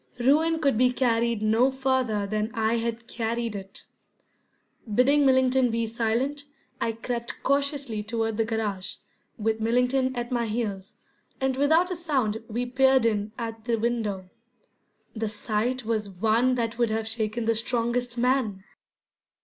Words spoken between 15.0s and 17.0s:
The sight was one that would